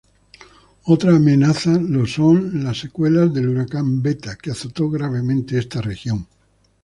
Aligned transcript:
Otra 0.85 1.15
amenaza 1.15 1.77
lo 1.79 2.07
son 2.07 2.63
las 2.63 2.79
secuelas 2.79 3.31
del 3.35 3.49
Huracán 3.49 4.01
Beta 4.01 4.35
que 4.35 4.49
azotó 4.49 4.89
gravemente 4.89 5.59
esta 5.59 5.79
región. 5.79 6.27